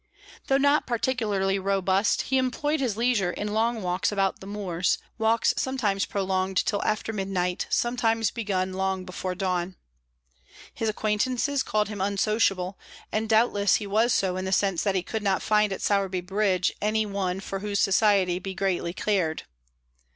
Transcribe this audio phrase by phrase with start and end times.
[0.47, 5.53] Though not particularly robust, he employed his leisure in long walks about the moors, walks
[5.57, 9.75] sometimes prolonged till after midnight, sometimes begun long before dawn.
[10.73, 12.79] His acquaintances called him unsociable,
[13.11, 16.21] and doubtless he was so in the sense that he could not find at Sowerby
[16.21, 19.43] Bridge any one for whose society be greatly cared.